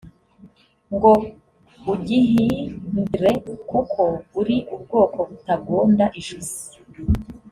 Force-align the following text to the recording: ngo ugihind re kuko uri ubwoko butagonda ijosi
ngo 0.93 1.11
ugihind 1.93 3.11
re 3.21 3.33
kuko 3.69 4.01
uri 4.39 4.57
ubwoko 4.75 5.17
butagonda 5.29 6.05
ijosi 6.19 6.61